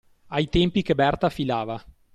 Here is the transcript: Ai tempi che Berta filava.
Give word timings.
Ai 0.29 0.49
tempi 0.49 0.81
che 0.81 0.95
Berta 0.95 1.29
filava. 1.29 1.79